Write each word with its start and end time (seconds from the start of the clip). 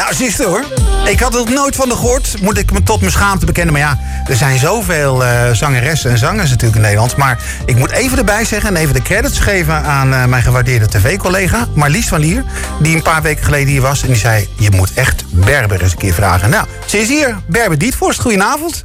Nou, 0.00 0.14
zuster 0.14 0.46
hoor. 0.46 0.64
Ik 1.04 1.20
had 1.20 1.34
het 1.34 1.48
nooit 1.48 1.76
van 1.76 1.88
de 1.88 1.94
gehoord, 1.94 2.40
moet 2.40 2.58
ik 2.58 2.72
me 2.72 2.82
tot 2.82 3.00
mijn 3.00 3.12
schaamte 3.12 3.46
bekennen. 3.46 3.72
Maar 3.72 3.82
ja, 3.82 3.98
er 4.26 4.36
zijn 4.36 4.58
zoveel 4.58 5.22
uh, 5.22 5.50
zangeressen 5.52 6.10
en 6.10 6.18
zangers 6.18 6.50
natuurlijk 6.50 6.76
in 6.76 6.82
Nederland. 6.82 7.16
Maar 7.16 7.38
ik 7.64 7.76
moet 7.76 7.90
even 7.90 8.18
erbij 8.18 8.44
zeggen 8.44 8.68
en 8.68 8.76
even 8.76 8.94
de 8.94 9.02
credits 9.02 9.38
geven 9.38 9.84
aan 9.84 10.12
uh, 10.12 10.24
mijn 10.24 10.42
gewaardeerde 10.42 10.88
tv-collega 10.88 11.66
Marlies 11.74 12.08
van 12.08 12.20
Lier. 12.20 12.44
Die 12.80 12.96
een 12.96 13.02
paar 13.02 13.22
weken 13.22 13.44
geleden 13.44 13.68
hier 13.68 13.80
was 13.80 14.02
en 14.02 14.08
die 14.08 14.16
zei, 14.16 14.48
je 14.58 14.70
moet 14.70 14.94
echt 14.94 15.24
Berber 15.30 15.82
eens 15.82 15.92
een 15.92 15.98
keer 15.98 16.14
vragen. 16.14 16.50
Nou, 16.50 16.66
ze 16.86 16.98
is 16.98 17.08
hier. 17.08 17.36
Berber 17.46 17.78
Dietvorst, 17.78 18.20
goedenavond. 18.20 18.84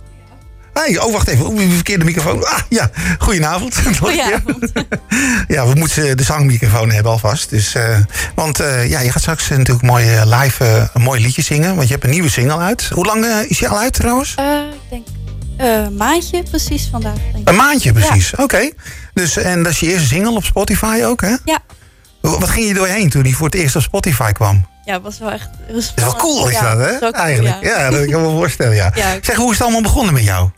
Hey, 0.79 0.99
oh, 0.99 1.11
wacht 1.11 1.27
even. 1.27 1.45
Oeh, 1.45 1.71
verkeerde 1.73 2.05
microfoon. 2.05 2.45
Ah, 2.45 2.59
ja. 2.69 2.89
Goedenavond. 3.19 3.75
Goedenavond. 3.99 4.71
ja, 5.55 5.67
we 5.67 5.73
moeten 5.75 6.17
de 6.17 6.23
zangmicrofoon 6.23 6.91
hebben 6.91 7.11
alvast. 7.11 7.49
Dus, 7.49 7.75
uh, 7.75 7.97
want 8.35 8.61
uh, 8.61 8.89
ja, 8.89 8.99
je 8.99 9.11
gaat 9.11 9.21
straks 9.21 9.49
natuurlijk 9.49 9.81
mooi 9.81 10.15
uh, 10.15 10.21
live 10.25 10.89
een 10.93 11.01
mooi 11.01 11.21
liedje 11.21 11.41
zingen. 11.41 11.75
Want 11.75 11.87
je 11.87 11.93
hebt 11.93 12.05
een 12.05 12.09
nieuwe 12.09 12.29
single 12.29 12.57
uit. 12.57 12.89
Hoe 12.93 13.05
lang 13.05 13.25
is 13.25 13.59
je 13.59 13.67
al 13.67 13.77
uit 13.77 13.93
trouwens? 13.93 14.31
ik 14.31 14.89
denk 14.89 15.07
een 15.57 15.95
maandje 15.95 16.43
precies 16.43 16.87
vandaag. 16.91 17.17
Denk 17.33 17.49
een 17.49 17.55
maandje 17.55 17.93
precies, 17.93 18.29
ja. 18.29 18.43
oké. 18.43 18.55
Okay. 18.55 18.73
Dus, 19.13 19.37
en 19.37 19.63
dat 19.63 19.71
is 19.71 19.79
je 19.79 19.87
eerste 19.87 20.07
single 20.07 20.35
op 20.35 20.43
Spotify 20.43 21.01
ook, 21.03 21.21
hè? 21.21 21.35
Ja. 21.45 21.59
Wat 22.21 22.49
ging 22.49 22.67
je 22.67 22.73
doorheen 22.73 23.09
toen 23.09 23.23
die 23.23 23.35
voor 23.35 23.45
het 23.45 23.55
eerst 23.55 23.75
op 23.75 23.81
Spotify 23.81 24.31
kwam? 24.31 24.67
Ja, 24.85 24.93
het 24.93 25.01
was 25.01 25.19
wel 25.19 25.31
echt... 25.31 25.49
Het 25.65 25.75
was 25.75 25.93
wel 25.95 26.15
cool 26.15 26.49
is 26.49 26.59
dat, 26.59 26.77
hè? 26.77 26.99
Cool, 26.99 27.11
Eigenlijk. 27.11 27.63
Ja. 27.63 27.69
ja. 27.69 27.89
dat 27.89 27.99
kan 27.99 28.03
ik 28.03 28.15
me 28.15 28.21
wel 28.21 28.37
voorstellen, 28.37 28.75
ja. 28.75 28.91
ja 28.95 29.17
zeg, 29.21 29.35
hoe 29.35 29.51
is 29.51 29.57
het 29.57 29.61
allemaal 29.61 29.81
begonnen 29.81 30.13
met 30.13 30.23
jou? 30.23 30.49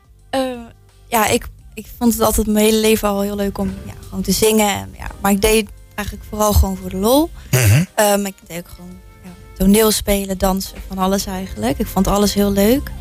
Ja, 1.07 1.27
ik, 1.27 1.47
ik 1.73 1.85
vond 1.97 2.13
het 2.13 2.21
altijd 2.21 2.47
mijn 2.47 2.65
hele 2.65 2.79
leven 2.79 3.07
al 3.07 3.21
heel 3.21 3.35
leuk 3.35 3.57
om 3.57 3.73
ja, 3.85 3.93
gewoon 4.07 4.21
te 4.21 4.31
zingen. 4.31 4.69
En, 4.69 4.89
ja, 4.97 5.07
maar 5.21 5.31
ik 5.31 5.41
deed 5.41 5.69
eigenlijk 5.95 6.27
vooral 6.29 6.53
gewoon 6.53 6.77
voor 6.77 6.89
de 6.89 6.97
lol. 6.97 7.29
Mm 7.51 7.59
-hmm. 7.59 7.87
um, 7.99 8.25
ik 8.25 8.35
deed 8.47 8.57
ook 8.57 8.69
gewoon 8.75 8.99
ja, 9.23 9.29
toneel 9.57 9.91
spelen, 9.91 10.37
dansen, 10.37 10.77
van 10.87 10.97
alles 10.97 11.25
eigenlijk. 11.25 11.79
Ik 11.79 11.87
vond 11.87 12.07
alles 12.07 12.33
heel 12.33 12.51
leuk. 12.51 12.91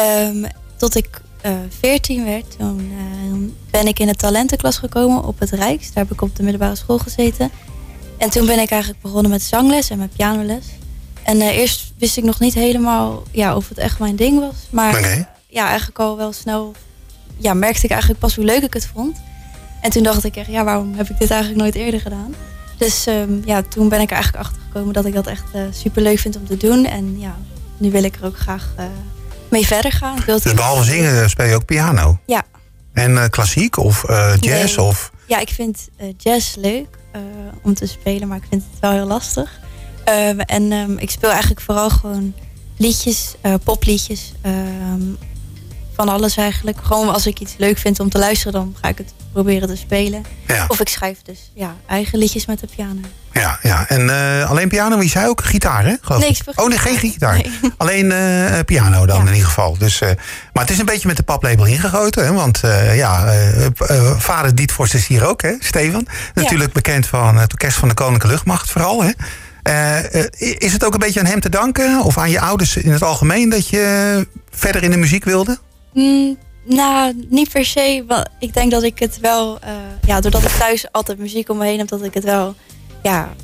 Um, 0.00 0.46
tot 0.76 0.96
ik 0.96 1.20
uh, 1.46 1.52
14 1.78 2.24
werd, 2.24 2.58
toen 2.58 2.80
uh, 2.80 3.50
ben 3.70 3.86
ik 3.86 3.98
in 3.98 4.06
de 4.06 4.14
talentenklas 4.14 4.78
gekomen 4.78 5.24
op 5.24 5.38
het 5.38 5.50
Rijks. 5.50 5.92
Daar 5.92 6.04
heb 6.04 6.12
ik 6.12 6.22
op 6.22 6.36
de 6.36 6.42
middelbare 6.42 6.76
school 6.76 6.98
gezeten. 6.98 7.50
En 8.16 8.30
toen 8.30 8.46
ben 8.46 8.58
ik 8.58 8.70
eigenlijk 8.70 9.02
begonnen 9.02 9.30
met 9.30 9.42
zangles 9.42 9.90
en 9.90 9.98
met 9.98 10.16
pianoles. 10.16 10.64
En 11.22 11.36
uh, 11.36 11.58
eerst 11.58 11.92
wist 11.98 12.16
ik 12.16 12.24
nog 12.24 12.40
niet 12.40 12.54
helemaal 12.54 13.22
ja, 13.30 13.56
of 13.56 13.68
het 13.68 13.78
echt 13.78 13.98
mijn 13.98 14.16
ding 14.16 14.40
was. 14.40 14.54
Maar 14.70 14.98
okay. 14.98 15.28
ja, 15.46 15.66
eigenlijk 15.66 15.98
al 15.98 16.16
wel 16.16 16.32
snel 16.32 16.72
ja, 17.36 17.54
merkte 17.54 17.84
ik 17.84 17.90
eigenlijk 17.90 18.20
pas 18.20 18.36
hoe 18.36 18.44
leuk 18.44 18.62
ik 18.62 18.74
het 18.74 18.86
vond. 18.86 19.20
En 19.80 19.90
toen 19.90 20.02
dacht 20.02 20.24
ik 20.24 20.36
echt, 20.36 20.48
ja, 20.48 20.64
waarom 20.64 20.94
heb 20.94 21.10
ik 21.10 21.18
dit 21.18 21.30
eigenlijk 21.30 21.60
nooit 21.60 21.74
eerder 21.74 22.00
gedaan? 22.00 22.34
Dus 22.82 23.06
um, 23.06 23.42
ja, 23.44 23.62
toen 23.62 23.88
ben 23.88 24.00
ik 24.00 24.10
er 24.10 24.14
eigenlijk 24.14 24.44
achter 24.44 24.62
gekomen 24.62 24.92
dat 24.92 25.04
ik 25.04 25.14
dat 25.14 25.26
echt 25.26 25.44
uh, 25.54 25.62
super 25.70 26.02
leuk 26.02 26.18
vind 26.18 26.36
om 26.36 26.46
te 26.46 26.56
doen. 26.56 26.84
En 26.84 27.20
ja, 27.20 27.36
nu 27.76 27.90
wil 27.90 28.04
ik 28.04 28.16
er 28.16 28.24
ook 28.24 28.38
graag 28.38 28.72
uh, 28.78 28.84
mee 29.48 29.66
verder 29.66 29.92
gaan. 29.92 30.16
Ik 30.16 30.24
wil 30.24 30.40
dus 30.40 30.54
behalve 30.54 30.84
zingen 30.84 31.30
speel 31.30 31.46
je 31.46 31.54
ook 31.54 31.64
piano? 31.64 32.18
Ja. 32.26 32.42
En 32.92 33.10
uh, 33.10 33.24
klassiek 33.24 33.76
of 33.76 34.04
jazz? 34.40 34.76
Nee. 34.76 34.86
Of? 34.86 35.10
Ja, 35.26 35.38
ik 35.38 35.48
vind 35.48 35.88
jazz 36.16 36.54
leuk 36.54 36.86
om 37.62 37.74
te 37.74 37.86
spelen, 37.86 38.28
maar 38.28 38.36
ik 38.36 38.46
vind 38.48 38.62
het 38.70 38.80
wel 38.80 38.90
heel 38.90 39.06
lastig. 39.06 39.60
Ehm, 40.04 40.38
en 40.38 40.72
um, 40.72 40.98
ik 40.98 41.10
speel 41.10 41.30
eigenlijk 41.30 41.60
vooral 41.60 41.90
gewoon 41.90 42.34
liedjes, 42.76 43.34
popliedjes 43.64 44.32
van 46.04 46.14
alles 46.14 46.36
eigenlijk. 46.36 46.78
Gewoon 46.82 47.12
als 47.12 47.26
ik 47.26 47.40
iets 47.40 47.54
leuk 47.56 47.78
vind 47.78 48.00
om 48.00 48.08
te 48.08 48.18
luisteren, 48.18 48.52
dan 48.52 48.76
ga 48.80 48.88
ik 48.88 48.98
het 48.98 49.12
proberen 49.32 49.68
te 49.68 49.76
spelen. 49.76 50.24
Ja. 50.46 50.64
Of 50.68 50.80
ik 50.80 50.88
schrijf 50.88 51.22
dus 51.22 51.50
ja, 51.54 51.76
eigen 51.86 52.18
liedjes 52.18 52.46
met 52.46 52.60
de 52.60 52.66
piano. 52.76 53.00
Ja, 53.32 53.58
ja. 53.62 53.88
en 53.88 54.00
uh, 54.00 54.50
alleen 54.50 54.68
piano, 54.68 54.98
wie 54.98 55.08
zei 55.08 55.28
ook 55.28 55.44
gitaar, 55.44 55.84
hè? 55.84 55.94
Nee, 56.18 56.36
oh, 56.54 56.68
nee, 56.68 56.78
geen 56.78 56.98
gitaar. 56.98 57.34
Nee. 57.34 57.52
Alleen 57.76 58.10
uh, 58.10 58.58
piano 58.64 59.06
dan 59.06 59.16
ja. 59.16 59.22
in 59.22 59.32
ieder 59.32 59.48
geval. 59.48 59.78
Dus, 59.78 60.00
uh, 60.00 60.08
maar 60.52 60.62
het 60.62 60.70
is 60.72 60.78
een 60.78 60.84
beetje 60.84 61.08
met 61.08 61.16
de 61.16 61.22
paplepel 61.22 61.66
ingegoten, 61.66 62.24
hè? 62.24 62.32
Want 62.32 62.60
ja, 62.94 63.32
vader 64.18 64.54
Dietvorst 64.54 64.94
is 64.94 65.06
hier 65.06 65.26
ook, 65.26 65.42
hè? 65.42 65.54
Stefan. 65.58 66.06
Natuurlijk 66.34 66.74
ja. 66.74 66.80
bekend 66.82 67.06
van 67.06 67.36
het 67.36 67.52
orkest 67.52 67.76
van 67.76 67.88
de 67.88 67.94
Koninklijke 67.94 68.34
Luchtmacht 68.34 68.70
vooral, 68.70 69.02
hè? 69.02 69.10
is 70.58 70.72
het 70.72 70.84
ook 70.84 70.92
een 70.92 70.98
beetje 70.98 71.20
aan 71.20 71.26
hem 71.26 71.40
te 71.40 71.48
danken, 71.48 72.02
of 72.02 72.18
aan 72.18 72.30
je 72.30 72.40
ouders 72.40 72.76
in 72.76 72.92
het 72.92 73.02
algemeen, 73.02 73.48
dat 73.48 73.68
je 73.68 74.26
verder 74.50 74.82
in 74.82 74.90
de 74.90 74.96
muziek 74.96 75.24
wilde? 75.24 75.58
Mm, 75.92 76.36
nou, 76.64 77.26
niet 77.28 77.50
per 77.50 77.64
se. 77.64 78.04
Want 78.06 78.28
ik 78.38 78.54
denk 78.54 78.70
dat 78.70 78.82
ik 78.82 78.98
het 78.98 79.20
wel, 79.20 79.58
uh, 79.64 79.70
ja, 80.06 80.20
doordat 80.20 80.42
ik 80.42 80.48
thuis 80.48 80.92
altijd 80.92 81.18
muziek 81.18 81.48
om 81.48 81.56
me 81.56 81.64
heen 81.64 81.78
heb, 81.78 81.88
dat 81.88 82.02
ik 82.02 82.14
het 82.14 82.24
wel, 82.24 82.54
ja, 83.02 83.34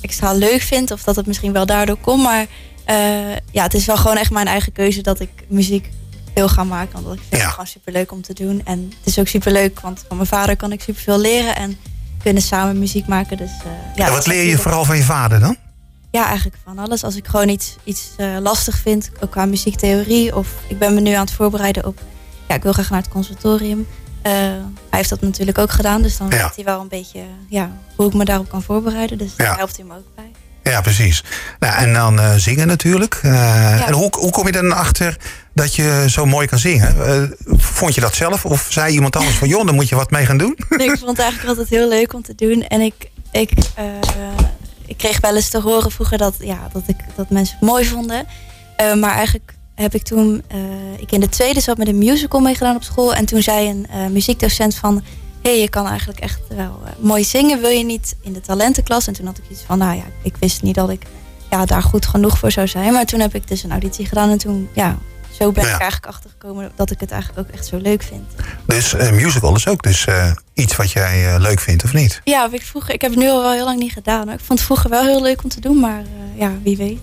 extra 0.00 0.32
leuk 0.32 0.60
vind. 0.60 0.90
Of 0.90 1.02
dat 1.02 1.16
het 1.16 1.26
misschien 1.26 1.52
wel 1.52 1.66
daardoor 1.66 1.96
komt. 1.96 2.22
Maar 2.22 2.46
uh, 2.90 3.36
ja, 3.50 3.62
het 3.62 3.74
is 3.74 3.86
wel 3.86 3.96
gewoon 3.96 4.16
echt 4.16 4.30
mijn 4.30 4.46
eigen 4.46 4.72
keuze 4.72 5.00
dat 5.02 5.20
ik 5.20 5.30
muziek 5.48 5.90
wil 6.34 6.48
gaan 6.48 6.68
maken. 6.68 7.02
Want 7.02 7.14
ik 7.14 7.20
vind 7.20 7.36
ja. 7.36 7.42
het 7.42 7.50
gewoon 7.50 7.66
super 7.66 7.92
leuk 7.92 8.12
om 8.12 8.22
te 8.22 8.34
doen. 8.34 8.60
En 8.64 8.92
het 8.98 9.06
is 9.06 9.18
ook 9.18 9.28
super 9.28 9.52
leuk, 9.52 9.80
want 9.80 10.04
van 10.08 10.16
mijn 10.16 10.28
vader 10.28 10.56
kan 10.56 10.72
ik 10.72 10.80
super 10.80 11.02
veel 11.02 11.18
leren. 11.18 11.56
En 11.56 11.78
kunnen 12.22 12.42
samen 12.42 12.78
muziek 12.78 13.06
maken. 13.06 13.36
Dus, 13.36 13.50
uh, 13.50 13.96
ja, 13.96 14.06
en 14.06 14.12
wat 14.12 14.26
leer 14.26 14.44
je 14.44 14.58
vooral 14.58 14.84
van 14.84 14.96
je 14.96 15.02
vader 15.02 15.40
dan? 15.40 15.56
Ja, 16.12 16.26
eigenlijk 16.26 16.56
van 16.64 16.78
alles. 16.78 17.04
Als 17.04 17.16
ik 17.16 17.26
gewoon 17.26 17.48
iets, 17.48 17.76
iets 17.84 18.10
uh, 18.16 18.36
lastig 18.40 18.78
vind, 18.78 19.10
ook 19.20 19.30
qua 19.30 19.44
muziektheorie. 19.44 20.36
Of 20.36 20.48
ik 20.66 20.78
ben 20.78 20.94
me 20.94 21.00
nu 21.00 21.12
aan 21.12 21.24
het 21.24 21.32
voorbereiden 21.32 21.86
op... 21.86 22.00
Ja, 22.48 22.54
ik 22.54 22.62
wil 22.62 22.72
graag 22.72 22.90
naar 22.90 23.00
het 23.00 23.08
conservatorium. 23.08 23.78
Uh, 23.78 24.32
hij 24.32 24.64
heeft 24.90 25.08
dat 25.08 25.20
natuurlijk 25.20 25.58
ook 25.58 25.70
gedaan. 25.70 26.02
Dus 26.02 26.16
dan 26.16 26.28
ja. 26.30 26.42
weet 26.42 26.56
hij 26.56 26.64
wel 26.64 26.80
een 26.80 26.88
beetje 26.88 27.20
ja, 27.48 27.70
hoe 27.96 28.06
ik 28.06 28.14
me 28.14 28.24
daarop 28.24 28.48
kan 28.48 28.62
voorbereiden. 28.62 29.18
Dus 29.18 29.36
daar 29.36 29.56
helpt 29.56 29.76
hij 29.76 29.86
me 29.86 29.94
ook 29.94 30.14
bij. 30.14 30.30
Ja, 30.72 30.80
precies. 30.80 31.24
Nou, 31.58 31.74
en 31.74 31.92
dan 31.92 32.18
uh, 32.18 32.34
zingen 32.34 32.66
natuurlijk. 32.66 33.18
Ja. 33.22 33.86
En 33.86 33.92
hoe, 33.92 34.12
hoe 34.18 34.30
kom 34.30 34.46
je 34.46 34.52
dan 34.52 34.72
achter 34.72 35.16
dat 35.54 35.74
je 35.74 36.04
zo 36.08 36.26
mooi 36.26 36.46
kan 36.46 36.58
zingen? 36.58 36.94
vond 37.56 37.94
je 37.94 38.00
dat 38.00 38.14
zelf? 38.14 38.44
Of 38.44 38.66
zei 38.70 38.94
iemand 38.94 39.16
anders 39.16 39.36
van... 39.36 39.48
joh, 39.54 39.66
dan 39.66 39.74
moet 39.74 39.88
je 39.88 39.94
wat 39.94 40.10
mee 40.10 40.26
gaan 40.26 40.38
doen? 40.38 40.58
Nee, 40.68 40.90
ik 40.90 40.98
vond 40.98 41.10
het 41.10 41.18
eigenlijk 41.18 41.48
altijd 41.48 41.68
heel 41.68 41.88
leuk 41.88 42.12
om 42.12 42.22
te 42.22 42.34
doen. 42.34 42.66
En 42.66 42.80
ik... 42.80 42.94
ik 43.30 43.50
ik 44.92 44.98
kreeg 44.98 45.20
wel 45.20 45.36
eens 45.36 45.48
te 45.48 45.60
horen 45.60 45.90
vroeger 45.90 46.18
dat, 46.18 46.34
ja, 46.38 46.68
dat, 46.72 46.82
ik, 46.86 46.96
dat 47.14 47.30
mensen 47.30 47.56
het 47.58 47.68
mooi 47.68 47.84
vonden. 47.84 48.26
Uh, 48.80 48.94
maar 48.94 49.14
eigenlijk 49.14 49.54
heb 49.74 49.94
ik 49.94 50.02
toen, 50.02 50.42
uh, 50.54 51.00
ik 51.00 51.12
in 51.12 51.20
de 51.20 51.28
tweede 51.28 51.60
zat 51.60 51.76
met 51.78 51.88
een 51.88 51.98
musical 51.98 52.40
meegedaan 52.40 52.76
op 52.76 52.82
school. 52.82 53.14
En 53.14 53.24
toen 53.24 53.42
zei 53.42 53.68
een 53.68 53.86
uh, 53.90 54.06
muziekdocent 54.06 54.74
van, 54.74 54.94
hé, 55.42 55.50
hey, 55.50 55.60
je 55.60 55.68
kan 55.68 55.86
eigenlijk 55.86 56.20
echt 56.20 56.40
wel 56.48 56.80
mooi 56.98 57.24
zingen. 57.24 57.60
Wil 57.60 57.70
je 57.70 57.84
niet 57.84 58.16
in 58.22 58.32
de 58.32 58.40
talentenklas? 58.40 59.06
En 59.06 59.12
toen 59.12 59.26
had 59.26 59.38
ik 59.38 59.44
iets 59.50 59.62
van, 59.62 59.78
nou 59.78 59.96
ja, 59.96 60.04
ik 60.22 60.36
wist 60.36 60.62
niet 60.62 60.74
dat 60.74 60.90
ik 60.90 61.02
ja, 61.50 61.64
daar 61.64 61.82
goed 61.82 62.06
genoeg 62.06 62.38
voor 62.38 62.50
zou 62.50 62.68
zijn. 62.68 62.92
Maar 62.92 63.04
toen 63.04 63.20
heb 63.20 63.34
ik 63.34 63.48
dus 63.48 63.62
een 63.62 63.70
auditie 63.70 64.06
gedaan 64.06 64.30
en 64.30 64.38
toen, 64.38 64.68
ja, 64.72 64.98
zo 65.38 65.52
ben 65.52 65.64
Ja. 65.64 65.74
ik 65.74 65.80
eigenlijk 65.80 66.12
achtergekomen 66.12 66.72
dat 66.76 66.90
ik 66.90 67.00
het 67.00 67.10
eigenlijk 67.10 67.40
ook 67.48 67.54
echt 67.54 67.66
zo 67.66 67.76
leuk 67.76 68.02
vind. 68.02 68.22
Dus 68.66 68.94
eh, 68.94 69.10
musical 69.12 69.54
is 69.54 69.66
ook 69.68 69.82
dus 69.82 70.04
eh, 70.06 70.30
iets 70.54 70.76
wat 70.76 70.90
jij 70.92 71.34
eh, 71.34 71.40
leuk 71.40 71.60
vindt, 71.60 71.84
of 71.84 71.92
niet? 71.92 72.20
Ja, 72.24 72.48
ik, 72.50 72.62
vroeger, 72.62 72.94
ik 72.94 73.00
heb 73.00 73.10
het 73.10 73.20
nu 73.20 73.28
al 73.28 73.42
wel 73.42 73.52
heel 73.52 73.64
lang 73.64 73.78
niet 73.78 73.92
gedaan. 73.92 74.24
hoor. 74.24 74.32
Ik 74.32 74.44
vond 74.44 74.58
het 74.58 74.62
vroeger 74.68 74.90
wel 74.90 75.02
heel 75.04 75.22
leuk 75.22 75.42
om 75.42 75.48
te 75.48 75.60
doen, 75.60 75.80
maar 75.80 76.02
ja, 76.34 76.50
wie 76.62 76.76
weet. 76.76 77.00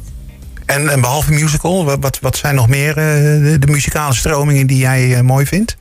En, 0.66 0.90
en 0.90 1.02
behalve 1.02 1.32
musical, 1.32 1.86
wa- 1.86 2.00
wat, 2.00 2.20
wat 2.20 2.38
zijn 2.38 2.56
nog 2.56 2.68
meer 2.68 2.96
de, 2.96 3.58
de 3.60 3.68
muzikale 3.68 4.14
stromingen 4.16 4.68
die 4.68 4.78
jij 4.78 5.24
mooi 5.24 5.46
vindt? 5.46 5.78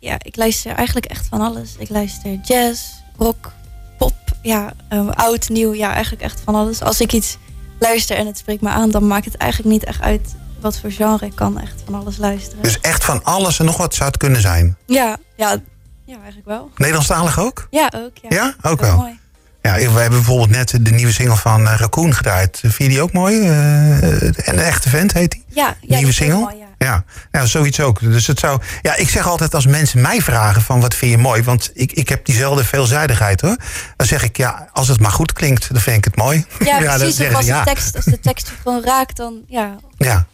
Ja, 0.00 0.16
ik 0.22 0.36
luister 0.36 0.72
eigenlijk 0.74 1.06
echt 1.06 1.26
van 1.26 1.40
alles. 1.40 1.74
Ik 1.78 1.88
luister 1.88 2.38
jazz, 2.42 2.80
rock, 3.16 3.52
pop, 3.98 4.14
ja, 4.42 4.72
oud, 5.14 5.48
nieuw, 5.48 5.74
ja, 5.74 5.92
eigenlijk 5.92 6.22
echt 6.22 6.40
van 6.44 6.54
alles. 6.54 6.80
Als 6.82 7.00
ik 7.00 7.12
iets 7.12 7.38
luister 7.78 8.16
en 8.16 8.26
het 8.26 8.38
spreekt 8.38 8.62
me 8.62 8.68
aan, 8.68 8.90
dan 8.90 9.06
maakt 9.06 9.24
het 9.24 9.36
eigenlijk 9.36 9.70
niet 9.72 9.84
echt 9.84 10.00
uit 10.00 10.34
wat 10.64 10.78
voor 10.78 10.90
genre. 10.92 11.26
Ik 11.26 11.34
kan 11.34 11.60
echt 11.60 11.82
van 11.84 11.94
alles 11.94 12.16
luisteren. 12.16 12.62
Dus 12.62 12.80
echt 12.80 13.04
van 13.04 13.24
alles 13.24 13.58
en 13.58 13.64
nog 13.64 13.76
wat 13.76 13.94
zou 13.94 14.08
het 14.08 14.16
kunnen 14.18 14.40
zijn. 14.40 14.76
Ja, 14.86 15.16
ja, 15.36 15.56
ja, 16.04 16.14
eigenlijk 16.16 16.46
wel. 16.46 16.70
Nederlandstalig 16.76 17.38
ook? 17.38 17.66
Ja, 17.70 17.92
ook. 17.96 18.10
Ja, 18.22 18.28
Ja, 18.28 18.54
ook 18.70 18.80
wel. 18.80 18.96
mooi. 18.96 19.18
Ja, 19.62 19.74
we 19.74 19.82
hebben 19.82 20.08
bijvoorbeeld 20.18 20.50
net 20.50 20.78
de 20.80 20.90
nieuwe 20.90 21.12
single 21.12 21.36
van 21.36 21.68
eh, 21.68 21.74
Raccoon 21.78 22.14
gedraaid. 22.14 22.58
Vind 22.60 22.76
je 22.76 22.88
die 22.88 23.02
ook 23.02 23.12
mooi? 23.12 23.40
Eh, 23.40 24.22
en 24.22 24.34
een 24.46 24.58
echte 24.58 24.88
vent 24.88 25.12
heet 25.12 25.30
die? 25.30 25.44
Ja, 25.48 25.76
ja 25.80 25.96
Nieuwe 25.96 26.12
single? 26.12 26.38
mooi, 26.38 26.56
ja. 26.56 26.62
Ja, 26.78 27.04
ja, 27.32 27.46
zoiets 27.46 27.80
ook. 27.80 28.00
Dus 28.00 28.26
het 28.26 28.38
zou. 28.38 28.60
Ja, 28.82 28.96
ik 28.96 29.08
zeg 29.08 29.26
altijd 29.26 29.54
als 29.54 29.66
mensen 29.66 30.00
mij 30.00 30.20
vragen 30.20 30.62
van 30.62 30.80
wat 30.80 30.94
vind 30.94 31.10
je 31.10 31.18
mooi, 31.18 31.42
want 31.42 31.70
ik, 31.74 31.92
ik 31.92 32.08
heb 32.08 32.24
diezelfde 32.24 32.64
veelzijdigheid 32.64 33.40
hoor. 33.40 33.56
Dan 33.96 34.06
zeg 34.06 34.22
ik 34.22 34.36
ja, 34.36 34.68
als 34.72 34.88
het 34.88 35.00
maar 35.00 35.10
goed 35.10 35.32
klinkt, 35.32 35.72
dan 35.72 35.80
vind 35.82 35.96
ik 35.96 36.04
het 36.04 36.16
mooi. 36.16 36.44
Ja, 36.64 36.78
precies. 36.96 37.34
als, 37.34 37.46
de 37.46 37.62
tekst, 37.64 37.96
als 37.96 38.04
de 38.04 38.20
tekst 38.20 38.52
gewoon 38.62 38.84
raakt, 38.84 39.16
dan, 39.16 39.42
ja, 39.46 39.76
Ja, 39.96 40.26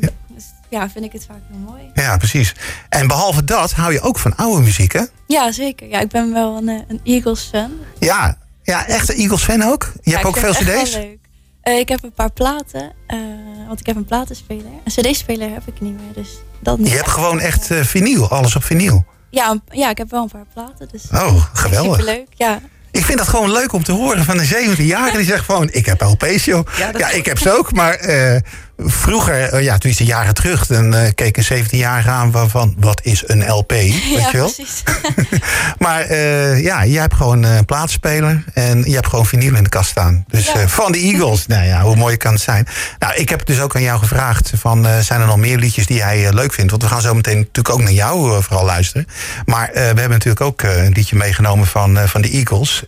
dan 0.00 0.10
Ja. 0.28 0.38
ja, 0.68 0.90
vind 0.90 1.04
ik 1.04 1.12
het 1.12 1.24
vaak 1.26 1.40
heel 1.50 1.58
mooi. 1.58 1.82
ja, 1.94 2.16
precies. 2.16 2.54
En 2.88 3.06
behalve 3.06 3.44
dat 3.44 3.72
hou 3.72 3.92
je 3.92 4.00
ook 4.00 4.18
van 4.18 4.36
oude 4.36 4.62
muziek, 4.62 4.92
hè? 4.92 5.02
Ja, 5.26 5.52
zeker. 5.52 5.88
Ja, 5.88 6.00
ik 6.00 6.08
ben 6.08 6.32
wel 6.32 6.56
een, 6.56 6.68
eh, 6.68 6.74
een 6.88 7.00
Eagles-fan. 7.04 7.70
Ja, 7.98 8.36
ja 8.62 8.86
echte 8.86 9.14
Eagles 9.14 9.42
fan 9.42 9.62
ook. 9.62 9.92
Je 9.94 10.10
Ja, 10.10 10.16
hebt 10.16 10.20
ik 10.22 10.26
ook 10.26 10.36
veel 10.36 10.48
echt 10.68 10.82
CD's. 10.82 10.94
leuk. 10.94 11.18
Eh, 11.60 11.78
ik 11.78 11.88
heb 11.88 12.02
een 12.02 12.12
paar 12.12 12.32
platen, 12.32 12.92
eh, 13.06 13.18
want 13.66 13.80
ik 13.80 13.86
heb 13.86 13.96
een 13.96 14.04
platenspeler. 14.04 14.70
Een 14.84 14.92
CD-speler 15.02 15.50
heb 15.52 15.62
ik 15.66 15.80
niet 15.80 15.92
meer, 15.92 16.12
dus 16.14 16.28
dat 16.60 16.78
niet. 16.78 16.88
Je 16.90 16.96
hebt 16.96 17.08
gewoon 17.08 17.40
echt 17.40 17.66
vinyl, 17.70 18.28
alles 18.30 18.56
op 18.56 18.64
vinyl. 18.64 19.04
Ja, 19.30 19.50
een- 19.50 19.62
ja, 19.70 19.90
ik 19.90 19.98
heb 19.98 20.10
wel 20.10 20.22
een 20.22 20.28
paar 20.28 20.46
platen, 20.54 20.88
dus 20.92 21.02
Oh, 21.12 21.44
geweldig. 21.52 21.98
superleuk. 21.98 22.26
Ja. 22.34 22.60
Ik 22.92 23.04
vind 23.04 23.18
dat 23.18 23.28
gewoon 23.28 23.52
leuk 23.52 23.72
om 23.72 23.82
te 23.84 23.92
horen 23.92 24.24
van 24.24 24.38
een 24.38 24.44
17-jarige 24.46 25.16
die 25.16 25.26
zegt 25.26 25.44
gewoon... 25.44 25.68
ik 25.72 25.86
heb 25.86 26.00
LP's, 26.00 26.44
joh. 26.44 26.66
Ja, 26.96 27.10
ik 27.10 27.26
heb 27.26 27.38
ze 27.38 27.52
ook, 27.58 27.72
maar 27.72 27.94
vroeger, 28.84 29.54
uh, 29.54 29.62
ja, 29.62 29.78
tenminste 29.78 30.04
jaren 30.04 30.34
terug, 30.34 30.66
dan 30.66 30.94
uh, 30.94 31.00
keek 31.14 31.36
een 31.36 31.44
17 31.44 31.78
jaar 31.78 32.08
aan 32.08 32.50
van 32.50 32.74
wat 32.78 33.00
is 33.04 33.22
een 33.26 33.50
LP? 33.50 33.70
Weet 33.70 33.92
ja, 33.92 34.28
je 34.30 34.36
wel? 34.36 34.52
precies. 34.52 34.82
maar 35.78 36.10
uh, 36.10 36.62
ja, 36.62 36.82
je 36.82 36.98
hebt 36.98 37.14
gewoon 37.14 37.42
een 37.42 37.64
plaatspeler 37.64 38.44
en 38.54 38.82
je 38.82 38.94
hebt 38.94 39.06
gewoon 39.06 39.26
vinyl 39.26 39.54
in 39.54 39.62
de 39.62 39.68
kast 39.68 39.90
staan. 39.90 40.24
Dus 40.28 40.46
ja. 40.46 40.68
van 40.68 40.92
de 40.92 40.98
Eagles, 40.98 41.46
nou 41.46 41.64
ja, 41.64 41.80
hoe 41.80 41.96
mooi 41.96 42.16
kan 42.16 42.32
het 42.32 42.42
zijn? 42.42 42.66
Nou, 42.98 43.14
ik 43.14 43.28
heb 43.28 43.46
dus 43.46 43.60
ook 43.60 43.74
aan 43.74 43.82
jou 43.82 43.98
gevraagd 43.98 44.52
van 44.56 44.86
zijn 45.00 45.20
er 45.20 45.26
nog 45.26 45.36
meer 45.36 45.58
liedjes 45.58 45.86
die 45.86 45.96
jij 45.96 46.32
leuk 46.32 46.52
vindt? 46.52 46.70
Want 46.70 46.82
we 46.82 46.88
gaan 46.88 47.00
zo 47.00 47.14
meteen 47.14 47.38
natuurlijk 47.38 47.74
ook 47.74 47.82
naar 47.82 47.92
jou 47.92 48.42
vooral 48.42 48.64
luisteren. 48.64 49.06
Maar 49.44 49.68
we 49.72 49.78
hebben 49.78 50.10
natuurlijk 50.10 50.40
ook 50.40 50.62
een 50.62 50.92
liedje 50.92 51.16
meegenomen 51.16 51.66
van, 51.66 51.98
van 52.08 52.20
de 52.20 52.30
Eagles. 52.30 52.82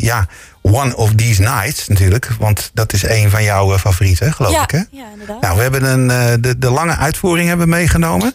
ja, 0.00 0.26
One 0.62 0.96
of 0.96 1.14
These 1.14 1.42
Nights 1.42 1.88
natuurlijk. 1.88 2.30
Want 2.38 2.70
dat 2.74 2.92
is 2.92 3.02
een 3.02 3.30
van 3.30 3.42
jouw 3.42 3.78
favorieten, 3.78 4.32
geloof 4.32 4.52
ja, 4.52 4.62
ik. 4.62 4.70
Hè? 4.70 4.82
Ja, 4.90 5.04
inderdaad. 5.12 5.40
Nou, 5.40 5.56
we 5.56 5.62
hebben 5.62 5.84
een, 5.84 6.40
de, 6.40 6.58
de 6.58 6.70
lange 6.70 6.96
uitvoering 6.96 7.48
hebben 7.48 7.68
meegenomen. 7.68 8.34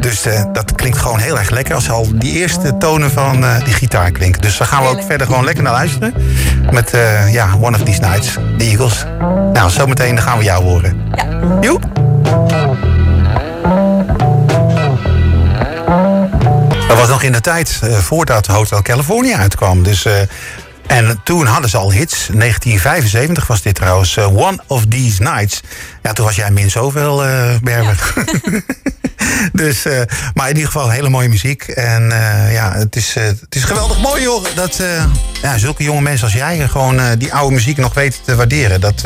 Dus 0.00 0.26
uh, 0.26 0.44
dat 0.52 0.74
klinkt 0.74 0.98
gewoon 0.98 1.18
heel 1.18 1.38
erg 1.38 1.50
lekker 1.50 1.74
als 1.74 1.90
al 1.90 2.06
die 2.14 2.32
eerste 2.32 2.76
tonen 2.78 3.10
van 3.10 3.44
uh, 3.44 3.64
die 3.64 3.74
gitaar 3.74 4.10
klinken. 4.10 4.40
Dus 4.40 4.56
daar 4.56 4.68
gaan 4.68 4.82
we 4.82 4.88
ook 4.88 5.02
verder 5.02 5.26
gewoon 5.26 5.44
lekker 5.44 5.62
naar 5.62 5.72
luisteren. 5.72 6.14
Met 6.70 6.94
uh, 6.94 7.32
ja, 7.32 7.48
One 7.60 7.76
of 7.76 7.82
These 7.82 8.00
Nights, 8.00 8.34
de 8.56 8.64
Eagles. 8.64 9.04
Nou, 9.52 9.70
zometeen 9.70 10.22
gaan 10.22 10.38
we 10.38 10.44
jou 10.44 10.64
horen. 10.64 11.12
Ja. 11.14 11.58
Joep. 11.60 11.82
Dat 16.88 16.98
was 16.98 17.08
nog 17.08 17.22
in 17.22 17.32
de 17.32 17.40
tijd 17.40 17.80
voordat 17.90 18.46
Hotel 18.46 18.82
California 18.82 19.38
uitkwam. 19.38 19.82
Dus 19.82 20.06
en 20.92 21.20
toen 21.24 21.46
hadden 21.46 21.70
ze 21.70 21.76
al 21.76 21.92
hits. 21.92 22.28
1975 22.32 23.46
was 23.46 23.62
dit 23.62 23.74
trouwens. 23.74 24.16
Uh, 24.16 24.36
One 24.36 24.58
of 24.66 24.86
These 24.88 25.22
Nights. 25.22 25.60
Ja, 26.02 26.12
toen 26.12 26.24
was 26.24 26.36
jij 26.36 26.50
min 26.50 26.70
zoveel, 26.70 27.26
uh, 27.26 27.56
Berber. 27.62 28.12
Ja. 28.14 28.60
dus, 29.62 29.86
uh, 29.86 30.00
maar 30.34 30.48
in 30.48 30.54
ieder 30.56 30.70
geval 30.72 30.90
hele 30.90 31.08
mooie 31.08 31.28
muziek. 31.28 31.62
En 31.62 32.02
ja, 32.50 32.72
het 32.74 32.96
is, 32.96 33.14
het 33.14 33.54
is 33.54 33.64
geweldig 33.64 34.00
mooi, 34.00 34.22
joh. 34.22 34.44
Dat 34.54 34.82
ja, 35.42 35.58
zulke 35.58 35.82
jonge 35.82 36.00
mensen 36.00 36.24
als 36.24 36.34
jij 36.34 36.68
gewoon 36.68 37.00
die 37.18 37.34
oude 37.34 37.54
muziek 37.54 37.76
nog 37.76 37.94
weten 37.94 38.20
te 38.24 38.34
waarderen. 38.34 38.80
Dat, 38.80 39.02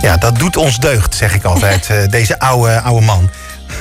ja, 0.00 0.16
dat 0.16 0.38
doet 0.38 0.56
ons 0.56 0.78
deugd, 0.78 1.14
zeg 1.14 1.34
ik 1.34 1.44
altijd. 1.44 1.90
deze 2.10 2.38
oude, 2.38 2.80
oude 2.80 3.06
man. 3.06 3.30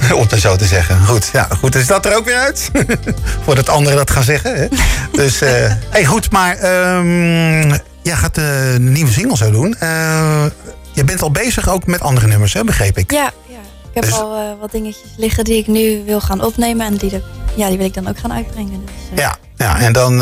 Om 0.16 0.26
het 0.30 0.40
zo 0.40 0.56
te 0.56 0.66
zeggen. 0.66 1.06
Goed, 1.06 1.30
ja, 1.34 1.48
goed, 1.60 1.76
is 1.76 1.88
dat 1.88 2.06
er 2.06 2.16
ook 2.16 2.26
weer 2.26 2.38
uit? 2.38 2.72
Voordat 3.46 3.70
anderen 3.70 3.98
dat 3.98 4.12
gaan 4.12 4.24
zeggen. 4.24 4.56
Hè? 4.56 4.68
Dus, 5.12 5.42
uh, 5.42 5.50
hey, 5.94 6.06
goed, 6.06 6.32
maar 6.32 6.56
um, 6.96 7.70
jij 8.02 8.16
gaat 8.16 8.36
de 8.36 8.76
nieuwe 8.80 9.12
single 9.12 9.38
zo 9.38 9.52
doen. 9.52 9.76
Uh, 9.84 10.46
je 10.92 11.04
bent 11.04 11.22
al 11.22 11.32
bezig 11.32 11.70
ook 11.70 11.86
met 11.86 12.02
andere 12.02 12.28
nummers, 12.28 12.54
hè, 12.54 12.64
begreep 12.64 12.98
ik? 12.98 13.12
Ja, 13.12 13.32
ja. 13.48 13.58
ik 13.90 13.94
heb 13.94 14.04
dus... 14.04 14.14
al 14.14 14.36
uh, 14.36 14.60
wat 14.60 14.72
dingetjes 14.72 15.14
liggen 15.18 15.44
die 15.44 15.58
ik 15.58 15.68
nu 15.68 16.04
wil 16.06 16.22
gaan 16.22 16.44
opnemen. 16.44 16.86
En 16.86 16.96
die, 16.96 17.10
de, 17.10 17.22
ja, 17.56 17.68
die 17.68 17.78
wil 17.78 17.86
ik 17.86 17.94
dan 17.94 18.08
ook 18.08 18.20
gaan 18.20 18.34
uitbrengen. 18.34 18.86
Dus, 18.86 19.20
ja, 19.20 19.36
ja, 19.56 19.80
en 19.80 19.94
dan, 19.94 20.16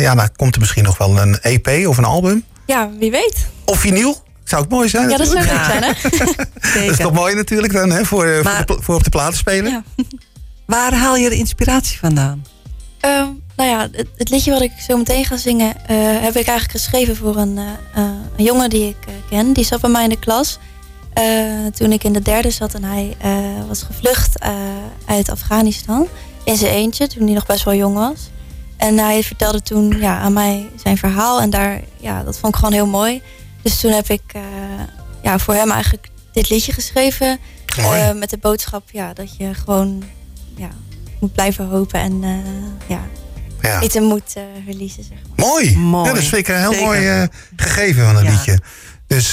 ja, 0.00 0.14
dan 0.14 0.28
komt 0.36 0.54
er 0.54 0.60
misschien 0.60 0.84
nog 0.84 0.98
wel 0.98 1.18
een 1.18 1.40
EP 1.40 1.86
of 1.86 1.98
een 1.98 2.04
album. 2.04 2.44
Ja, 2.66 2.90
wie 2.98 3.10
weet. 3.10 3.46
Of 3.64 3.78
vinyl? 3.78 4.22
Zou 4.50 4.62
het 4.62 4.70
mooi 4.70 4.88
zijn? 4.88 5.08
Ja, 5.08 5.16
dat 5.16 5.26
zou 5.26 5.38
leuk 5.38 5.64
zijn, 5.64 5.82
hè? 5.82 5.92
dat 6.80 6.90
is 6.90 6.96
toch 6.96 7.12
mooi 7.12 7.34
natuurlijk 7.34 7.72
dan, 7.72 7.90
hè? 7.90 8.04
Voor, 8.04 8.40
maar, 8.42 8.62
voor, 8.66 8.82
voor, 8.82 8.94
op 8.94 9.04
de 9.04 9.10
platen 9.10 9.36
spelen. 9.36 9.70
Ja. 9.70 9.82
Waar 10.66 10.94
haal 10.94 11.16
je 11.16 11.28
de 11.28 11.36
inspiratie 11.36 11.98
vandaan? 11.98 12.46
Uh, 13.04 13.26
nou 13.56 13.70
ja, 13.70 13.88
het, 13.92 14.08
het, 14.16 14.30
liedje 14.30 14.50
wat 14.50 14.62
ik 14.62 14.72
zo 14.88 14.96
meteen 14.96 15.24
ga 15.24 15.36
zingen... 15.36 15.68
Uh, 15.90 15.96
heb 16.20 16.36
ik 16.36 16.46
eigenlijk 16.46 16.70
geschreven 16.70 17.16
voor 17.16 17.36
een, 17.36 17.56
uh, 17.56 18.02
een 18.36 18.44
jongen 18.44 18.70
die 18.70 18.88
ik 18.88 19.12
ken. 19.28 19.52
Die 19.52 19.64
zat 19.64 19.80
bij 19.80 19.90
mij 19.90 20.02
in 20.02 20.08
de 20.08 20.18
klas. 20.18 20.58
toen 21.74 21.92
ik 21.92 22.04
in 22.04 22.12
de 22.12 22.22
derde 22.22 22.50
zat 22.50 22.74
en 22.74 22.84
hij 22.84 23.16
was 23.68 23.82
gevlucht 23.82 24.42
uit 25.06 25.30
Afghanistan. 25.30 26.08
In 26.44 26.56
zijn 26.56 26.72
eentje, 26.72 27.06
toen 27.06 27.24
hij 27.24 27.34
nog 27.34 27.46
best 27.46 27.64
wel 27.64 27.74
jong 27.74 27.94
was. 27.94 28.30
En 28.76 28.98
hij 28.98 29.22
vertelde 29.22 29.62
toen 29.62 29.96
ja, 30.00 30.18
aan 30.18 30.32
mij 30.32 30.68
zijn 30.82 30.98
verhaal. 30.98 31.40
En 31.40 31.50
daar, 31.50 31.80
ja, 31.96 32.22
dat 32.22 32.38
vond 32.38 32.54
ik 32.54 32.58
gewoon 32.58 32.74
heel 32.74 32.86
mooi. 32.86 33.22
Dus 33.62 33.80
toen 33.80 33.92
heb 33.92 34.08
ik 34.08 34.22
uh, 34.36 34.42
ja, 35.22 35.38
voor 35.38 35.54
hem 35.54 35.70
eigenlijk 35.70 36.08
dit 36.32 36.50
liedje 36.50 36.72
geschreven. 36.72 37.38
Uh, 37.78 38.12
met 38.12 38.30
de 38.30 38.38
boodschap 38.38 38.82
ja, 38.90 39.12
dat 39.12 39.36
je 39.36 39.54
gewoon 39.54 40.02
ja, 40.56 40.68
moet 41.20 41.32
blijven 41.32 41.66
hopen 41.66 42.00
en 42.00 42.22
uh, 42.22 42.36
ja, 42.86 43.00
ja. 43.60 43.80
niet 43.80 43.90
te 43.90 44.00
moet 44.00 44.36
verliezen. 44.64 45.04
Zeg 45.04 45.18
maar. 45.28 45.46
Mooi. 45.46 45.76
mooi. 45.76 46.08
Ja, 46.08 46.14
dat 46.14 46.24
vind 46.24 46.36
ik 46.36 46.48
een 46.48 46.60
heel 46.60 46.72
Zeker. 46.72 46.86
mooi 46.86 47.28
gegeven 47.56 48.04
van 48.04 48.16
het 48.16 48.24
ja. 48.24 48.30
liedje. 48.30 48.58
Dus 49.06 49.32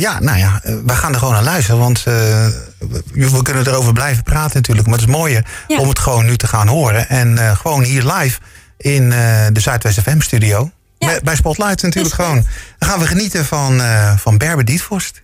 ja, 0.00 0.20
nou 0.20 0.38
ja, 0.38 0.60
we 0.62 0.92
gaan 0.92 1.12
er 1.12 1.18
gewoon 1.18 1.34
naar 1.34 1.42
luisteren. 1.42 1.80
Want 1.80 2.02
we 2.02 3.40
kunnen 3.42 3.66
erover 3.66 3.92
blijven 3.92 4.22
praten 4.22 4.56
natuurlijk. 4.56 4.86
Maar 4.86 4.98
het 4.98 5.08
is 5.08 5.14
mooier 5.14 5.46
ja. 5.68 5.78
om 5.78 5.88
het 5.88 5.98
gewoon 5.98 6.24
nu 6.24 6.36
te 6.36 6.46
gaan 6.46 6.68
horen. 6.68 7.08
En 7.08 7.56
gewoon 7.56 7.82
hier 7.82 8.04
live 8.04 8.40
in 8.76 9.10
de 9.52 9.60
Zuidwest 9.60 10.00
FM 10.00 10.20
studio. 10.20 10.70
Ja. 10.98 11.20
Bij 11.22 11.36
Spotlight 11.36 11.82
natuurlijk 11.82 12.14
gewoon. 12.14 12.44
Dan 12.78 12.88
gaan 12.88 12.98
we 12.98 13.06
genieten 13.06 13.44
van, 13.44 13.80
uh, 13.80 14.16
van 14.18 14.38
Berber 14.38 14.64
Dietvorst. 14.64 15.22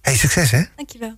Hey, 0.00 0.16
succes 0.16 0.50
hè. 0.50 0.62
Dankjewel. 0.76 1.16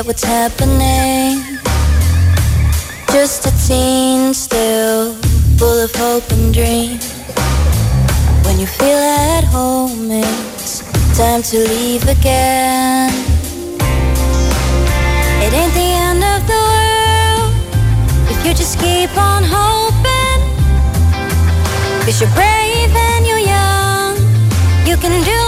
Don't 0.00 0.06
what's 0.06 0.24
happening. 0.24 1.58
Just 3.12 3.46
a 3.46 3.52
teen 3.66 4.32
still 4.32 5.14
full 5.58 5.78
of 5.84 5.94
hope 5.94 6.24
and 6.32 6.54
dreams. 6.54 7.12
When 8.44 8.58
you 8.58 8.66
feel 8.66 9.00
at 9.32 9.44
home, 9.44 10.10
it's 10.10 10.80
time 11.18 11.42
to 11.42 11.58
leave 11.58 12.04
again. 12.08 13.10
It 15.44 15.52
ain't 15.60 15.74
the 15.74 15.90
end 16.08 16.22
of 16.34 16.40
the 16.52 16.60
world 16.72 17.52
if 18.30 18.38
you 18.46 18.54
just 18.54 18.78
keep 18.78 19.10
on 19.18 19.42
hoping. 19.44 20.40
Cause 22.04 22.20
you're 22.20 22.34
brave 22.40 22.92
and 23.08 23.26
you're 23.26 23.46
young, 23.56 24.16
you 24.86 24.96
can 24.96 25.22
do 25.24 25.39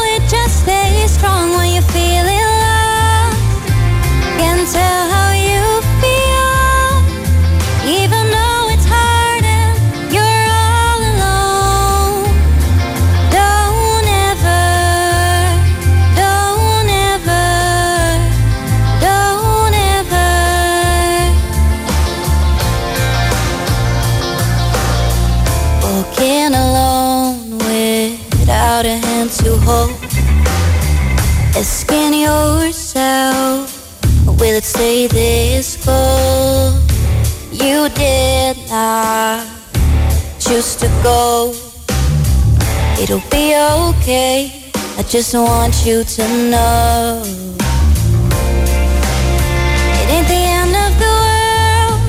to 29.62 29.70
hold. 29.70 29.90
Asking 31.56 32.14
yourself, 32.20 34.00
will 34.26 34.56
it 34.56 34.64
stay 34.64 35.06
this 35.06 35.76
cold? 35.84 36.80
You 37.50 37.88
did 37.90 38.56
not 38.68 39.46
choose 40.38 40.76
to 40.76 40.88
go. 41.02 41.54
It'll 43.00 43.22
be 43.30 43.54
okay. 43.56 44.70
I 44.98 45.02
just 45.02 45.34
want 45.34 45.74
you 45.86 46.04
to 46.04 46.22
know. 46.50 47.22
It 50.00 50.08
ain't 50.14 50.28
the 50.28 50.42
end 50.60 50.74
of 50.86 50.92
the 51.02 51.14
world 51.26 52.00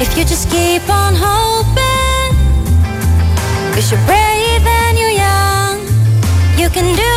if 0.00 0.16
you 0.16 0.24
just 0.24 0.50
keep 0.50 0.88
on 0.88 1.14
hoping. 1.16 2.36
Cause 3.74 3.90
you're 3.90 4.06
brave 4.06 4.21
can 6.82 6.96
do 6.96 7.11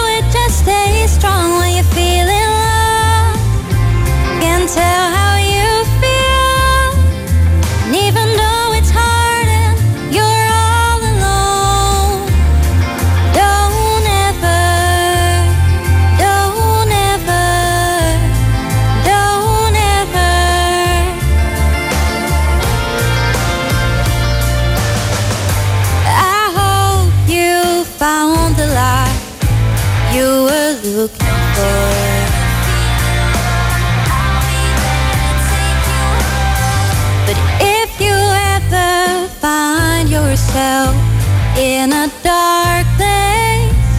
in 41.57 41.91
a 41.91 42.07
dark 42.23 42.87
place. 42.95 43.91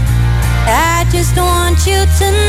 I 0.67 1.07
just 1.13 1.37
want 1.37 1.87
you 1.87 2.01
to 2.19 2.31
know 2.33 2.46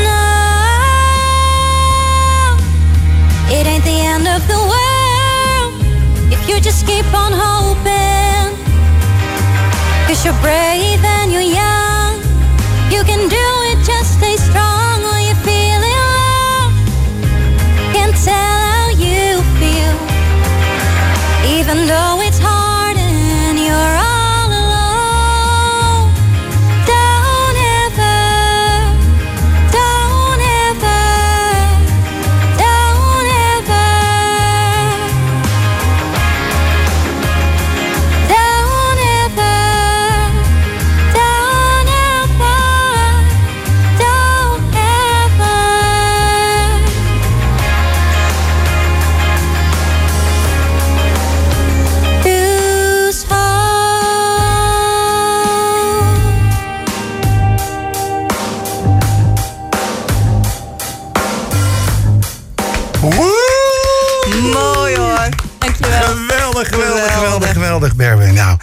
Geweldig. 67.78 67.96
Berben. 67.96 68.34
Nou, 68.34 68.58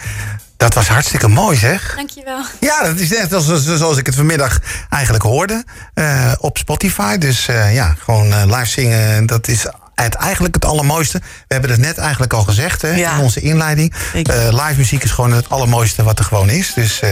dat 0.56 0.74
was 0.74 0.88
hartstikke 0.88 1.28
mooi, 1.28 1.56
zeg. 1.56 1.92
Dankjewel. 1.96 2.40
Ja, 2.60 2.82
dat 2.82 2.98
is 2.98 3.08
net 3.08 3.32
als, 3.32 3.50
als- 3.50 3.64
zoals 3.76 3.96
ik 3.96 4.06
het 4.06 4.14
vanmiddag 4.14 4.58
eigenlijk 4.90 5.24
hoorde 5.24 5.64
eh, 5.94 6.32
op 6.38 6.58
Spotify. 6.58 7.16
Dus 7.18 7.48
eh, 7.48 7.74
ja, 7.74 7.94
gewoon 8.04 8.32
eh, 8.32 8.42
live 8.44 8.66
zingen, 8.66 9.26
dat 9.26 9.48
is 9.48 9.66
het, 9.94 10.14
eigenlijk 10.14 10.54
het 10.54 10.64
allermooiste. 10.64 11.18
We 11.18 11.24
hebben 11.54 11.70
het 11.70 11.80
net 11.80 11.98
eigenlijk 11.98 12.32
al 12.32 12.42
gezegd 12.42 12.82
hè, 12.82 12.90
Ja. 12.94 13.14
in 13.14 13.20
onze 13.22 13.40
inleiding. 13.40 13.94
Eh, 14.12 14.22
live 14.50 14.74
muziek 14.76 15.04
is 15.04 15.10
gewoon 15.10 15.32
het 15.32 15.50
allermooiste 15.50 16.02
wat 16.02 16.18
er 16.18 16.24
gewoon 16.24 16.48
is. 16.50 16.72
Dus 16.74 17.00
eh, 17.00 17.10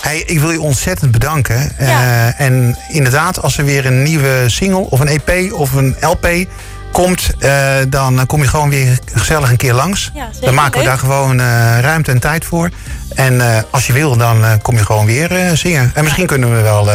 hey, 0.00 0.18
ik 0.18 0.40
wil 0.40 0.50
je 0.50 0.60
ontzettend 0.60 1.10
bedanken. 1.10 1.78
Eh, 1.78 1.88
Ja. 1.88 2.34
en 2.38 2.76
inderdaad, 2.88 3.42
als 3.42 3.58
er 3.58 3.64
weer 3.64 3.86
een 3.86 4.02
nieuwe 4.02 4.44
single 4.46 4.90
of 4.90 5.00
een 5.00 5.08
EP 5.20 5.52
of 5.52 5.72
een 5.72 5.96
LP 6.00 6.28
komt... 6.92 7.30
eh, 7.38 7.74
dan 7.88 8.26
kom 8.26 8.42
je 8.42 8.48
gewoon 8.48 8.68
weer 8.68 8.98
gezellig 9.14 9.50
een 9.50 9.56
keer 9.56 9.74
langs. 9.74 10.10
Ja, 10.14 10.28
dan 10.40 10.54
maken 10.54 10.78
we 10.78 10.86
daar 10.86 10.98
gewoon 10.98 11.40
eh, 11.40 11.80
ruimte 11.80 12.10
en 12.10 12.18
tijd 12.18 12.44
voor. 12.44 12.70
En 13.14 13.40
eh, 13.40 13.62
als 13.70 13.86
je 13.86 13.92
wil, 13.92 14.16
dan 14.16 14.44
kom 14.62 14.76
je 14.76 14.84
gewoon 14.84 15.06
weer 15.06 15.50
zingen. 15.54 15.90
En 15.94 16.04
misschien 16.04 16.26
kunnen 16.26 16.56
we 16.56 16.60
wel 16.60 16.88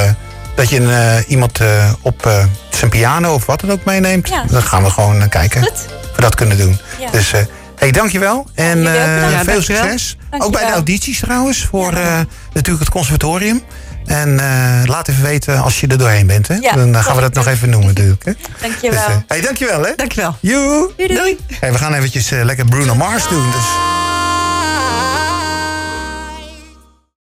dat 0.56 0.70
je 0.70 0.80
een, 0.80 1.24
iemand 1.28 1.60
op 2.02 2.48
zijn 2.70 2.90
piano 2.90 3.34
of 3.34 3.46
wat 3.46 3.60
dan 3.60 3.72
ook 3.72 3.86
meeneemt. 3.86 4.30
Ja. 4.30 4.44
Dan 4.50 4.62
gaan 4.62 4.84
we 4.84 4.90
gewoon 4.90 5.30
kijken 5.30 5.62
Goed. 5.62 5.72
of 5.72 6.16
we 6.16 6.22
dat 6.22 6.36
kunnen 6.36 6.58
doen. 6.58 6.80
Ja. 7.00 7.10
Dus 7.12 7.32
hey, 7.76 7.92
dankjewel. 7.92 8.48
En 8.56 8.84
veel 8.86 9.30
dankjewel. 9.30 9.62
succes. 9.62 10.18
Ook 10.20 10.30
bij 10.30 10.40
de 10.40 10.50
Dankjewel. 10.50 10.72
audities 10.74 11.20
trouwens. 11.20 11.68
Voor 11.72 11.94
natuurlijk 12.54 12.80
het 12.80 12.90
conservatorium. 12.90 13.64
En 14.08 14.40
eh, 14.40 14.86
laat 14.86 15.08
even 15.08 15.24
weten 15.24 15.62
als 15.62 15.80
je 15.80 15.88
er 15.88 15.98
doorheen 15.98 16.28
bent. 16.28 16.48
Hè? 16.48 16.56
Ja, 16.56 16.74
dan 16.74 16.96
eh, 16.96 17.04
gaan 17.04 17.16
we 17.16 17.22
dat 17.22 17.34
nog 17.34 17.48
even 17.48 17.70
noemen 17.70 17.88
natuurlijk. 17.88 18.26
Hè? 18.26 18.32
Dankjewel. 18.62 19.06
Dus, 19.06 19.16
eh, 19.16 19.22
hey, 19.28 19.42
dankjewel 19.42 19.84
hè. 19.84 19.92
Dankjewel. 19.96 20.36
Joe. 20.40 20.92
Doei 20.98 21.16
doei. 21.16 21.38
Hey, 21.60 21.72
we 21.72 21.78
gaan 21.78 21.94
eventjes 21.94 22.30
lekker 22.30 22.66
Bruno 22.66 22.96
Mars 22.96 23.28
doen. 23.28 23.52
Dus 23.52 23.97